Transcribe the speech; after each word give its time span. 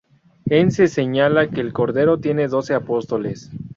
En 0.47 0.71
se 0.71 0.87
señala 0.87 1.51
que 1.51 1.61
el 1.61 1.73
Cordero 1.73 2.19
tiene 2.19 2.47
doce 2.47 2.73
apóstoles. 2.73 3.51